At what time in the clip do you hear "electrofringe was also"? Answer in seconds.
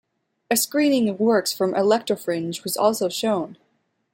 1.75-3.07